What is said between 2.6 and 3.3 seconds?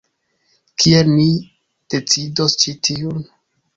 ĉi tiun?